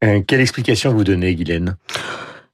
quelle 0.00 0.40
explication 0.40 0.92
vous 0.92 1.04
donnez, 1.04 1.34
Guylaine? 1.34 1.74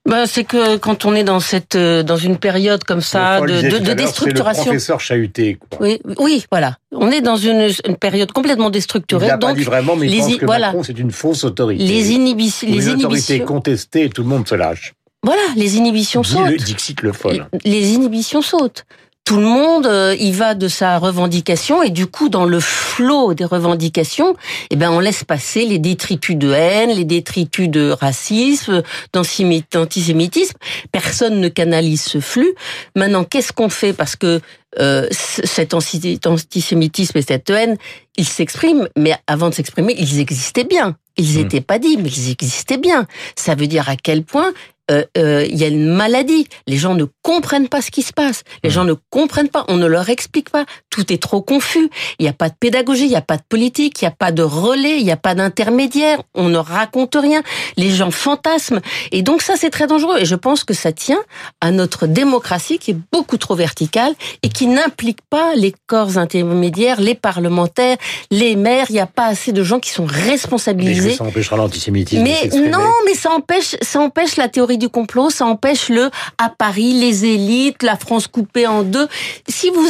Bah, 0.07 0.27
c'est 0.27 0.45
que 0.45 0.77
quand 0.77 1.05
on 1.05 1.15
est 1.15 1.25
dans 1.25 1.41
cette 1.41 1.75
euh, 1.75 2.03
dans 2.03 2.17
une 2.17 2.39
période 2.39 2.85
comme 2.85 3.01
ça 3.01 3.41
de, 3.41 3.47
de, 3.47 3.79
de 3.79 3.93
déstructuration. 3.93 4.65
Le 4.65 4.69
professeur 4.71 5.01
chahuté. 5.01 5.57
Quoi. 5.57 5.87
Oui, 5.87 6.01
oui, 6.19 6.45
voilà. 6.51 6.77
On 6.93 7.11
est 7.11 7.21
dans 7.21 7.37
une, 7.37 7.69
une 7.87 7.97
période 7.97 8.33
complètement 8.33 8.71
déstructurée. 8.71 9.27
Il 9.27 9.39
donc, 9.39 9.41
pas 9.41 9.53
dit 9.55 9.65
vraiment, 9.65 9.97
mais 9.97 10.07
les, 10.07 10.19
pense 10.19 10.37
que 10.37 10.47
voilà. 10.47 10.67
Macron, 10.69 10.83
c'est 10.83 10.99
une 10.99 11.11
fausse 11.11 11.45
autorité. 11.45 11.83
Les 11.85 12.13
inhibitions, 12.13 12.69
les 12.69 12.89
inhibitions. 12.89 13.45
contestées, 13.45 14.09
tout 14.09 14.23
le 14.23 14.29
monde 14.29 14.47
se 14.49 14.55
lâche. 14.55 14.95
Voilà, 15.23 15.43
les 15.57 15.77
inhibitions 15.77 16.23
sautent. 16.23 16.51
Le 16.51 16.57
Dixit 16.57 17.03
le 17.03 17.13
folle. 17.13 17.49
Les 17.65 17.95
inhibitions 17.95 18.43
sautent 18.43 18.85
tout 19.27 19.37
le 19.37 19.43
monde 19.43 19.87
euh, 19.87 20.15
y 20.19 20.31
va 20.31 20.55
de 20.55 20.69
sa 20.69 20.99
revendication 20.99 21.83
et 21.83 21.91
du 21.91 22.07
coup 22.07 22.29
dans 22.29 22.45
le 22.45 22.61
flot 22.61 23.35
des 23.35 23.45
revendications, 23.45 24.37
eh 24.71 24.77
ben 24.77 24.91
on 24.93 25.01
laisse 25.01 25.25
passer 25.25 25.67
les 25.67 25.81
détritus 25.81 26.37
de 26.37 26.53
haine, 26.53 26.91
les 26.91 27.05
détritus 27.05 27.69
de 27.69 27.91
racisme, 27.91 28.85
d'antisémitisme. 29.13 30.57
Personne 30.93 31.41
ne 31.41 31.49
canalise 31.49 32.05
ce 32.05 32.21
flux. 32.21 32.55
Maintenant, 32.95 33.25
qu'est-ce 33.25 33.53
qu'on 33.53 33.69
fait? 33.69 33.93
Parce 33.93 34.15
que 34.15 34.41
euh, 34.79 35.09
cet 35.11 35.75
antisémitisme 35.75 37.19
et 37.19 37.23
cette 37.23 37.51
haine, 37.51 37.77
ils 38.17 38.29
s'expriment, 38.29 38.89
mais 38.97 39.17
avant 39.27 39.49
de 39.49 39.55
s'exprimer, 39.55 39.97
ils 39.99 40.21
existaient 40.21 40.65
bien. 40.65 40.97
Ils 41.17 41.39
n'étaient 41.39 41.61
mmh. 41.61 41.65
pas 41.65 41.79
dit, 41.81 41.97
mais 41.97 42.11
ils 42.11 42.31
existaient 42.31 42.77
bien. 42.77 43.07
Ça 43.35 43.57
veut 43.57 43.67
dire 43.67 43.89
à 43.89 43.97
quel 43.97 44.23
point 44.23 44.53
euh, 44.91 45.05
euh, 45.19 45.47
il 45.49 45.57
y 45.57 45.65
a 45.65 45.69
une 45.69 45.89
maladie. 45.89 46.47
Les 46.67 46.77
gens 46.77 46.95
ne 46.95 47.05
comprennent 47.23 47.69
pas 47.69 47.83
ce 47.83 47.91
qui 47.91 48.03
se 48.03 48.13
passe. 48.13 48.45
Les 48.63 48.71
gens 48.71 48.85
ne 48.85 48.95
comprennent 49.11 49.49
pas. 49.49 49.65
On 49.69 49.77
ne 49.77 49.87
leur 49.87 50.09
explique 50.11 50.51
pas. 50.51 50.65
Tout 50.91 51.13
est 51.13 51.21
trop 51.21 51.43
confus. 51.43 51.91
Il 52.19 52.23
n'y 52.23 52.29
a 52.29 52.33
pas 52.33 52.49
de 52.49 52.55
pédagogie, 52.59 53.05
il 53.05 53.11
n'y 53.11 53.17
a 53.17 53.23
pas 53.23 53.37
de 53.37 53.43
politique, 53.49 54.01
il 54.01 54.05
n'y 54.05 54.09
a 54.09 54.13
pas 54.13 54.33
de 54.33 54.43
relais, 54.43 54.99
il 54.99 55.05
n'y 55.05 55.11
a 55.11 55.17
pas 55.17 55.35
d'intermédiaire. 55.35 56.23
On 56.35 56.49
ne 56.49 56.59
raconte 56.59 57.17
rien. 57.17 57.43
Les 57.77 57.91
gens 57.91 58.11
fantasment. 58.11 58.81
Et 59.13 59.23
donc 59.23 59.43
ça, 59.43 59.55
c'est 59.57 59.71
très 59.71 59.87
dangereux. 59.87 60.19
Et 60.21 60.25
je 60.25 60.37
pense 60.37 60.65
que 60.65 60.75
ça 60.75 60.93
tient 60.93 61.23
à 61.61 61.71
notre 61.71 62.07
démocratie 62.07 62.79
qui 62.79 62.93
est 62.93 62.99
beaucoup 63.13 63.39
trop 63.39 63.55
verticale 63.55 64.15
et 64.43 64.49
qui 64.49 64.67
n'implique 64.67 65.21
pas 65.29 65.55
les 65.55 65.75
corps 65.87 66.19
intermédiaires, 66.19 67.01
les 67.01 67.15
parlementaires, 67.15 67.97
les 68.31 68.55
maires. 68.55 68.87
Il 68.91 68.95
n'y 68.95 69.01
a 69.01 69.07
pas 69.07 69.27
assez 69.27 69.53
de 69.53 69.65
gens 69.65 69.81
qui 69.81 69.91
sont 69.91 70.07
responsabilisés. 70.07 71.09
Mais 71.09 71.15
ça 71.17 71.25
empêchera 71.25 71.57
l'antisémitisme. 71.57 72.23
Mais 72.23 72.49
non, 72.71 72.93
mais 73.05 73.15
ça 73.15 73.33
empêche, 73.33 73.77
ça 73.83 74.01
empêche 74.01 74.37
la 74.37 74.49
théorie 74.49 74.76
du 74.77 74.89
complot, 74.89 75.31
ça 75.31 75.47
empêche 75.47 75.89
le 75.89 76.11
à 76.39 76.49
Paris, 76.49 76.93
les 76.95 77.25
élites, 77.25 77.83
la 77.83 77.97
France 77.97 78.27
coupée 78.27 78.67
en 78.67 78.83
deux. 78.83 79.09
Si 79.49 79.71
vous, 79.71 79.87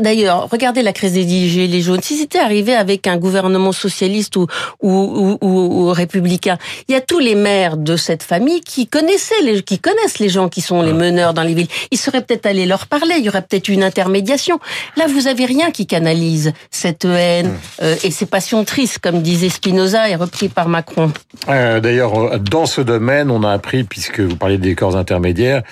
d'ailleurs, 0.00 0.48
regardez 0.50 0.82
la 0.82 0.92
crise 0.92 1.12
des 1.12 1.24
les 1.24 1.80
jaunes. 1.80 2.02
Si 2.02 2.16
c'était 2.16 2.38
arrivé 2.38 2.74
avec 2.74 3.06
un 3.06 3.16
gouvernement 3.16 3.72
socialiste 3.72 4.36
ou, 4.36 4.46
ou, 4.80 5.38
ou, 5.40 5.48
ou, 5.48 5.92
républicain, 5.92 6.58
il 6.88 6.92
y 6.92 6.94
a 6.94 7.00
tous 7.00 7.18
les 7.18 7.34
maires 7.34 7.76
de 7.76 7.96
cette 7.96 8.22
famille 8.22 8.60
qui 8.60 8.86
connaissaient 8.86 9.42
les, 9.42 9.62
qui 9.62 9.78
connaissent 9.78 10.18
les 10.18 10.28
gens 10.28 10.48
qui 10.48 10.60
sont 10.60 10.82
les 10.82 10.92
meneurs 10.92 11.34
dans 11.34 11.42
les 11.42 11.54
villes. 11.54 11.68
Ils 11.90 11.98
seraient 11.98 12.22
peut-être 12.22 12.46
allés 12.46 12.66
leur 12.66 12.86
parler. 12.86 13.16
Il 13.18 13.24
y 13.24 13.28
aurait 13.28 13.42
peut-être 13.42 13.68
une 13.68 13.82
intermédiation. 13.82 14.60
Là, 14.96 15.06
vous 15.06 15.26
avez 15.26 15.44
rien 15.44 15.70
qui 15.70 15.86
canalise 15.86 16.52
cette 16.70 17.04
haine 17.04 17.54
euh, 17.82 17.96
et 18.02 18.10
ces 18.10 18.26
passions 18.26 18.64
tristes, 18.64 18.98
comme 18.98 19.22
disait 19.22 19.48
Spinoza 19.48 20.08
et 20.08 20.16
repris 20.16 20.48
par 20.48 20.68
Macron. 20.68 21.12
Euh, 21.48 21.80
D'ailleurs, 21.80 22.38
dans 22.40 22.66
ce 22.66 22.80
domaine, 22.80 23.30
on 23.30 23.42
a 23.42 23.52
appris, 23.52 23.84
puisque 23.84 24.22
vous 24.30 24.36
parlez 24.36 24.58
des 24.58 24.74
corps 24.74 24.96
intermédiaires, 24.96 25.62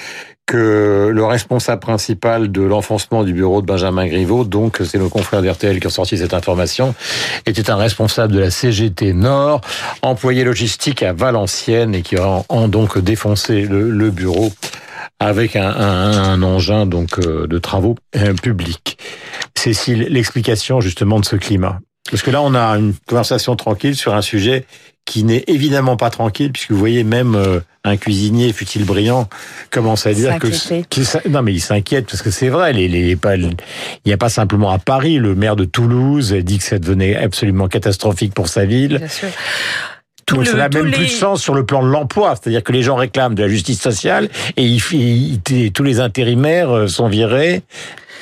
que 0.49 1.11
le 1.13 1.25
responsable 1.27 1.81
principal 1.81 2.51
de 2.51 2.63
l'enfoncement 2.63 3.23
du 3.23 3.35
bureau 3.35 3.61
de 3.61 3.67
Benjamin 3.67 4.07
Griveaux, 4.07 4.45
donc 4.45 4.81
c'est 4.83 4.99
nos 4.99 5.11
confrères 5.11 5.43
d'RTL 5.43 5.79
qui 5.79 5.87
ont 5.87 5.91
sorti 5.91 6.17
cette 6.17 6.33
information, 6.33 6.95
était 7.45 7.71
un 7.71 7.77
responsable 7.77 8.33
de 8.33 8.41
la 8.41 8.51
CGT 8.51 9.13
Nord, 9.13 9.61
employé 10.01 10.45
logistique 10.45 11.03
à 11.03 11.13
Valenciennes 11.13 11.95
et 11.95 12.01
qui 12.01 12.17
a 12.17 12.45
donc 12.69 12.99
défoncé 12.99 13.63
le, 13.63 14.11
bureau 14.11 14.51
avec 15.21 15.55
un, 15.55 15.69
un, 15.69 16.43
engin 16.43 16.87
donc 16.87 17.19
euh, 17.19 17.47
de 17.47 17.59
travaux 17.59 17.97
euh, 18.17 18.33
publics. 18.33 18.97
Cécile, 19.55 20.07
l'explication 20.09 20.81
justement 20.81 21.21
de 21.21 21.27
ce 21.27 21.37
climat 21.37 21.81
Parce 22.11 22.23
que 22.23 22.31
là, 22.31 22.43
on 22.43 22.55
a 22.55 22.79
une 22.79 22.95
conversation 23.07 23.57
tranquille 23.57 23.97
sur 23.97 24.15
un 24.15 24.23
sujet 24.23 24.65
qui 25.05 25.25
n'est 25.25 25.45
évidemment 25.47 25.97
pas 25.97 26.11
tranquille, 26.11 26.53
puisque 26.53 26.71
vous 26.71 26.79
voyez 26.79 27.03
même 27.03 27.35
euh, 27.35 27.61
un 27.83 27.97
cuisinier, 27.97 28.53
fut-il 28.53 28.85
brillant, 28.85 29.27
commence 29.71 30.07
à 30.07 30.13
dire 30.13 30.39
que 30.39 30.49
non 31.29 31.41
mais 31.41 31.55
il 31.55 31.61
s'inquiète 31.61 32.07
parce 32.07 32.21
que 32.21 32.31
c'est 32.31 32.51
vrai, 32.51 32.75
les, 32.75 32.89
les, 32.89 33.17
pas, 33.17 33.37
il 33.37 33.57
n'y 34.05 34.13
a 34.13 34.19
pas 34.19 34.29
simplement 34.29 34.71
à 34.71 34.79
Paris, 34.79 35.17
le 35.17 35.35
maire 35.35 35.57
de 35.57 35.65
Toulouse 35.65 36.33
dit 36.33 36.59
que 36.59 36.65
ça 36.65 36.79
devenait 36.79 37.17
absolument 37.17 37.69
catastrophique 37.69 38.35
pour 38.35 38.49
sa 38.49 38.67
ville. 38.67 38.99
Bien 38.99 39.09
sûr. 39.09 39.29
Tout 40.27 40.45
ça 40.45 40.59
n'a 40.59 40.69
même 40.69 40.91
plus 40.91 41.07
de 41.07 41.11
sens 41.11 41.41
sur 41.41 41.55
le 41.55 41.65
plan 41.65 41.83
de 41.83 41.89
l'emploi, 41.89 42.35
c'est-à-dire 42.37 42.63
que 42.63 42.73
les 42.73 42.83
gens 42.83 42.97
réclament 42.97 43.35
de 43.35 43.43
la 43.43 43.49
justice 43.49 43.81
sociale 43.81 44.29
et 44.59 44.65
il, 44.65 45.73
tous 45.73 45.83
les 45.83 46.01
intérimaires 46.01 46.71
euh, 46.71 46.87
sont 46.87 47.09
virés 47.09 47.63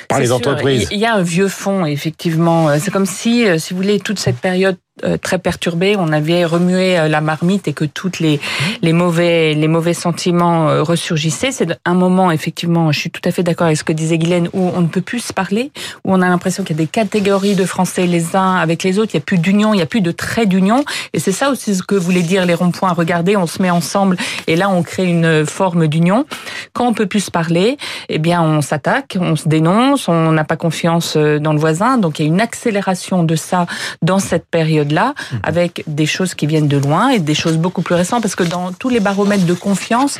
par 0.07 0.19
les 0.19 0.31
entreprises. 0.31 0.87
Il 0.91 0.99
y 0.99 1.05
a 1.05 1.13
un 1.13 1.21
vieux 1.21 1.47
fond, 1.47 1.85
effectivement. 1.85 2.67
C'est 2.79 2.91
comme 2.91 3.05
si, 3.05 3.47
euh, 3.47 3.57
si 3.57 3.73
vous 3.73 3.77
voulez, 3.77 3.99
toute 3.99 4.19
cette 4.19 4.37
période 4.37 4.75
euh, 4.75 4.86
très 5.21 5.37
perturbé, 5.37 5.95
on 5.97 6.11
avait 6.11 6.45
remué 6.45 6.97
euh, 6.97 7.07
la 7.07 7.21
marmite 7.21 7.67
et 7.67 7.73
que 7.73 7.85
toutes 7.85 8.19
les 8.19 8.39
les 8.81 8.93
mauvais 8.93 9.53
les 9.53 9.67
mauvais 9.67 9.93
sentiments 9.93 10.69
euh, 10.69 10.81
ressurgissaient. 10.81 11.51
C'est 11.51 11.67
un 11.85 11.93
moment 11.93 12.31
effectivement, 12.31 12.91
je 12.91 12.99
suis 12.99 13.11
tout 13.11 13.21
à 13.23 13.31
fait 13.31 13.43
d'accord 13.43 13.67
avec 13.67 13.77
ce 13.77 13.83
que 13.83 13.93
disait 13.93 14.17
Guylaine, 14.17 14.49
où 14.53 14.71
on 14.75 14.81
ne 14.81 14.87
peut 14.87 15.01
plus 15.01 15.19
se 15.19 15.33
parler, 15.33 15.71
où 16.03 16.13
on 16.13 16.21
a 16.21 16.29
l'impression 16.29 16.63
qu'il 16.63 16.75
y 16.75 16.79
a 16.79 16.83
des 16.83 16.89
catégories 16.89 17.55
de 17.55 17.65
Français 17.65 18.07
les 18.07 18.35
uns 18.35 18.55
avec 18.55 18.83
les 18.83 18.99
autres, 18.99 19.11
il 19.13 19.17
n'y 19.17 19.21
a 19.21 19.25
plus 19.25 19.37
d'union, 19.37 19.73
il 19.73 19.77
n'y 19.77 19.83
a 19.83 19.87
plus 19.87 20.01
de 20.01 20.11
trait 20.11 20.45
d'union, 20.45 20.83
et 21.13 21.19
c'est 21.19 21.31
ça 21.31 21.49
aussi 21.51 21.75
ce 21.75 21.83
que 21.83 21.95
voulaient 21.95 22.21
dire 22.21 22.45
les 22.45 22.53
ronds-points. 22.53 22.93
Regardez, 22.93 23.37
on 23.37 23.47
se 23.47 23.61
met 23.61 23.69
ensemble 23.69 24.17
et 24.47 24.55
là 24.55 24.69
on 24.69 24.83
crée 24.83 25.05
une 25.05 25.45
forme 25.45 25.87
d'union. 25.87 26.25
Quand 26.73 26.87
on 26.87 26.93
peut 26.93 27.07
plus 27.07 27.25
se 27.25 27.31
parler, 27.31 27.77
eh 28.09 28.19
bien 28.19 28.41
on 28.41 28.61
s'attaque, 28.61 29.17
on 29.19 29.35
se 29.35 29.47
dénonce, 29.47 30.07
on 30.07 30.31
n'a 30.31 30.43
pas 30.43 30.57
confiance 30.57 31.17
dans 31.17 31.53
le 31.53 31.59
voisin, 31.59 31.97
donc 31.97 32.19
il 32.19 32.23
y 32.23 32.25
a 32.25 32.29
une 32.29 32.41
accélération 32.41 33.23
de 33.23 33.35
ça 33.35 33.67
dans 34.01 34.19
cette 34.19 34.47
période 34.47 34.86
là 34.93 35.13
mhm. 35.31 35.39
avec 35.43 35.83
des 35.87 36.05
choses 36.05 36.33
qui 36.33 36.47
viennent 36.47 36.67
de 36.67 36.77
loin 36.77 37.09
et 37.09 37.19
des 37.19 37.35
choses 37.35 37.57
beaucoup 37.57 37.81
plus 37.81 37.95
récentes, 37.95 38.21
parce 38.21 38.35
que 38.35 38.43
dans 38.43 38.71
tous 38.71 38.89
les 38.89 38.99
baromètres 38.99 39.45
de 39.45 39.53
confiance, 39.53 40.19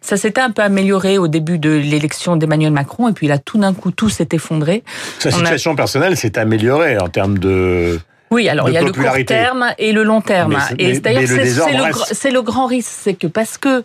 ça 0.00 0.16
s'était 0.16 0.40
un 0.40 0.50
peu 0.50 0.62
amélioré 0.62 1.16
au 1.16 1.28
début 1.28 1.58
de 1.58 1.70
l'élection 1.70 2.36
d'Emmanuel 2.36 2.72
Macron, 2.72 3.08
et 3.08 3.12
puis 3.12 3.26
là, 3.26 3.38
tout 3.38 3.58
d'un 3.58 3.72
coup, 3.72 3.90
tout 3.90 4.10
s'est 4.10 4.28
effondré. 4.32 4.84
Sa 5.18 5.30
situation 5.30 5.74
personnelle 5.74 6.16
s'est 6.16 6.38
améliorée 6.38 6.98
en 6.98 7.08
termes 7.08 7.38
de... 7.38 7.98
Oui, 8.30 8.48
alors 8.48 8.68
il 8.68 8.74
y 8.74 8.76
a 8.76 8.82
le 8.82 8.92
court 8.92 9.04
terme 9.26 9.66
et 9.78 9.92
le 9.92 10.02
long 10.02 10.20
terme. 10.20 10.58
et 10.78 10.98
d'ailleurs, 10.98 11.28
c'est 11.28 12.30
le, 12.30 12.34
le, 12.34 12.42
grand 12.42 12.66
risque, 12.66 12.90
c'est 12.90 13.14
que 13.14 13.28
parce 13.28 13.58
que 13.58 13.84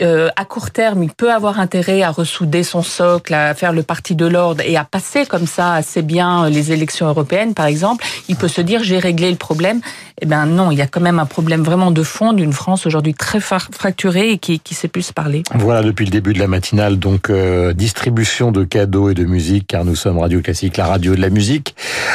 euh, 0.00 0.30
à 0.36 0.46
court 0.46 0.70
terme, 0.70 1.02
il 1.02 1.10
peut 1.10 1.30
avoir 1.30 1.60
intérêt 1.60 2.00
à 2.00 2.10
ressouder 2.10 2.62
son 2.62 2.80
socle, 2.80 3.34
à 3.34 3.52
faire 3.52 3.74
le 3.74 3.82
parti 3.82 4.14
de 4.14 4.24
l'ordre 4.24 4.62
et 4.66 4.78
à 4.78 4.84
passer 4.84 5.26
comme 5.26 5.46
ça 5.46 5.74
assez 5.74 6.00
bien 6.00 6.48
les 6.48 6.72
élections 6.72 7.06
européennes, 7.06 7.52
par 7.52 7.66
exemple. 7.66 8.02
Il 8.28 8.36
peut 8.36 8.48
se 8.48 8.62
dire 8.62 8.82
j'ai 8.82 8.98
réglé 8.98 9.30
le 9.30 9.36
problème. 9.36 9.80
Eh 10.22 10.26
bien 10.26 10.46
non, 10.46 10.70
il 10.70 10.78
y 10.78 10.82
a 10.82 10.86
quand 10.86 11.02
même 11.02 11.18
un 11.18 11.26
problème 11.26 11.62
vraiment 11.62 11.90
de 11.90 12.02
fond 12.02 12.32
d'une 12.32 12.54
France 12.54 12.86
aujourd'hui 12.86 13.12
très 13.12 13.40
fracturée 13.40 14.30
et 14.30 14.38
qui, 14.38 14.60
qui 14.60 14.74
sait 14.74 14.88
plus 14.88 15.02
se 15.02 15.12
parler. 15.12 15.42
Voilà, 15.54 15.82
depuis 15.82 16.06
le 16.06 16.10
début 16.10 16.32
de 16.32 16.38
la 16.38 16.48
matinale, 16.48 16.98
donc 16.98 17.28
euh, 17.28 17.74
distribution 17.74 18.50
de 18.50 18.64
cadeaux 18.64 19.10
et 19.10 19.14
de 19.14 19.24
musique, 19.24 19.66
car 19.66 19.84
nous 19.84 19.96
sommes 19.96 20.18
Radio 20.18 20.40
Classique, 20.40 20.78
la 20.78 20.86
radio 20.86 21.14
de 21.14 21.20
la 21.20 21.28
musique. 21.28 21.74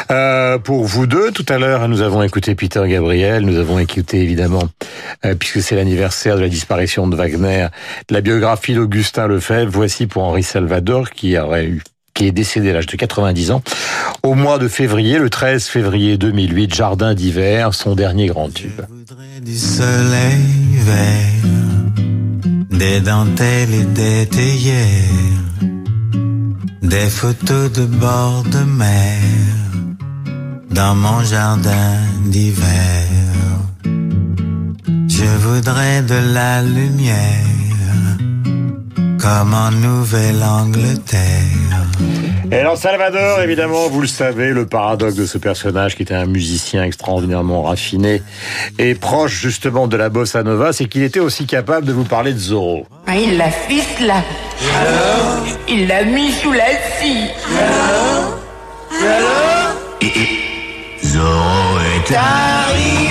Euh, 0.10 0.57
pour 0.57 0.86
vous 0.86 1.05
deux, 1.05 1.31
tout 1.31 1.46
à 1.48 1.60
l'heure, 1.60 1.88
nous 1.88 2.01
avons 2.01 2.24
écouté 2.24 2.55
Peter 2.55 2.81
Gabriel, 2.88 3.43
nous 3.43 3.57
avons 3.57 3.77
écouté 3.77 4.22
évidemment, 4.22 4.63
puisque 5.38 5.62
c'est 5.62 5.75
l'anniversaire 5.75 6.38
de 6.38 6.41
la 6.41 6.50
disparition 6.50 7.07
de 7.07 7.15
Wagner, 7.15 7.66
la 8.09 8.21
biographie 8.21 8.74
d'Augustin 8.74 9.27
Lefebvre. 9.27 9.71
Voici 9.71 10.07
pour 10.07 10.24
Henri 10.24 10.43
Salvador, 10.43 11.09
qui 11.12 11.38
aurait 11.38 11.65
eu 11.65 11.81
qui 12.17 12.25
est 12.25 12.31
décédé 12.31 12.71
à 12.71 12.74
l'âge 12.74 12.88
de 12.88 12.97
90 12.97 13.51
ans, 13.51 13.62
au 14.24 14.33
mois 14.33 14.57
de 14.57 14.67
février, 14.67 15.19
le 15.19 15.29
13 15.29 15.65
février 15.65 16.17
2008, 16.17 16.74
Jardin 16.74 17.13
d'hiver, 17.13 17.75
son 17.75 17.93
dernier 17.93 18.25
grand 18.25 18.51
tube. 18.51 18.71
Je 18.79 18.93
voudrais 18.95 19.39
du 19.41 19.55
soleil 19.55 20.77
vert, 20.79 21.51
des 22.71 23.01
dentelles 23.01 23.74
et 23.74 23.83
des 23.83 24.25
théières, 24.25 25.67
des 26.81 27.07
photos 27.07 27.71
de 27.71 27.86
bord 27.86 28.43
de 28.51 28.63
mer, 28.63 29.19
dans 30.71 30.95
mon 30.95 31.21
jardin 31.24 32.00
d'hiver. 32.25 33.05
Je 35.07 35.25
voudrais 35.39 36.01
de 36.01 36.33
la 36.33 36.63
lumière 36.63 37.56
comme 39.19 39.53
en 39.53 39.71
Nouvelle-Angleterre. 39.71 41.19
Et 42.51 42.55
alors 42.55 42.77
Salvador, 42.77 43.41
évidemment, 43.41 43.88
vous 43.89 44.01
le 44.01 44.07
savez, 44.07 44.51
le 44.51 44.65
paradoxe 44.65 45.15
de 45.15 45.25
ce 45.25 45.38
personnage 45.38 45.95
qui 45.95 46.03
était 46.03 46.13
un 46.13 46.25
musicien 46.25 46.83
extraordinairement 46.83 47.63
raffiné 47.63 48.21
et 48.77 48.95
proche 48.95 49.41
justement 49.41 49.88
de 49.88 49.97
la 49.97 50.09
bossa 50.09 50.43
nova, 50.43 50.74
c'est 50.74 50.86
qu'il 50.86 51.03
était 51.03 51.19
aussi 51.19 51.45
capable 51.45 51.86
de 51.86 51.93
vous 51.93 52.05
parler 52.05 52.33
de 52.33 52.39
Zorro. 52.39 52.86
Ah, 53.05 53.17
il 53.17 53.38
l'a 53.38 53.50
là. 54.05 54.24
Alors 54.79 55.45
Il 55.67 55.88
l'a 55.88 56.03
mis 56.03 56.31
sous 56.31 56.51
la 56.53 56.65
scie. 57.00 57.29
Alors 57.59 58.38
Alors 59.01 59.97
Zorro 61.03 61.79
est 61.79 62.15
arrivé. 62.15 63.06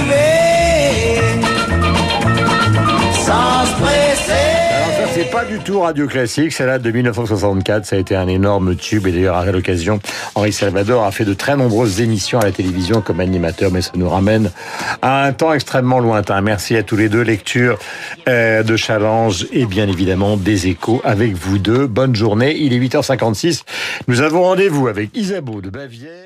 Pas 5.36 5.44
du 5.44 5.58
tout 5.58 5.80
radio 5.80 6.06
classique, 6.06 6.52
c'est 6.54 6.64
là 6.64 6.78
de 6.78 6.90
1964, 6.90 7.84
ça 7.84 7.96
a 7.96 7.98
été 7.98 8.16
un 8.16 8.26
énorme 8.26 8.74
tube 8.74 9.06
et 9.06 9.12
d'ailleurs 9.12 9.36
à 9.36 9.44
l'occasion, 9.44 10.00
Henri 10.34 10.50
Salvador 10.50 11.04
a 11.04 11.10
fait 11.10 11.26
de 11.26 11.34
très 11.34 11.58
nombreuses 11.58 12.00
émissions 12.00 12.40
à 12.40 12.44
la 12.46 12.52
télévision 12.52 13.02
comme 13.02 13.20
animateur, 13.20 13.70
mais 13.70 13.82
ça 13.82 13.90
nous 13.96 14.08
ramène 14.08 14.50
à 15.02 15.24
un 15.24 15.34
temps 15.34 15.52
extrêmement 15.52 15.98
lointain. 15.98 16.40
Merci 16.40 16.74
à 16.74 16.82
tous 16.82 16.96
les 16.96 17.10
deux, 17.10 17.20
lecture 17.20 17.78
euh, 18.30 18.62
de 18.62 18.76
challenge 18.76 19.46
et 19.52 19.66
bien 19.66 19.86
évidemment 19.88 20.38
des 20.38 20.68
échos 20.68 21.02
avec 21.04 21.34
vous 21.34 21.58
deux. 21.58 21.86
Bonne 21.86 22.16
journée, 22.16 22.56
il 22.56 22.72
est 22.72 22.78
8h56. 22.78 23.64
Nous 24.08 24.22
avons 24.22 24.42
rendez-vous 24.42 24.88
avec 24.88 25.14
Isabeau 25.14 25.60
de 25.60 25.68
Bavière. 25.68 26.25